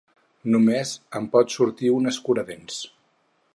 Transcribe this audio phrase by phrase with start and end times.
[0.55, 2.83] Només en pot sortir un escuradents.